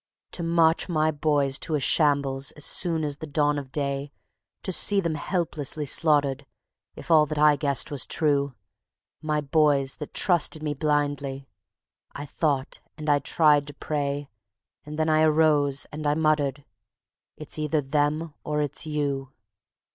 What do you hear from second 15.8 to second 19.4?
and I muttered: "It's either them or it's you."